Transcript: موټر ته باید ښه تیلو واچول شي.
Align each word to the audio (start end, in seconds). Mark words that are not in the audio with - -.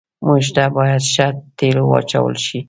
موټر 0.25 0.49
ته 0.55 0.63
باید 0.75 1.01
ښه 1.13 1.27
تیلو 1.57 1.83
واچول 1.89 2.35
شي. 2.45 2.59